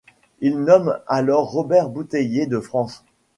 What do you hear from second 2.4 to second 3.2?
de France.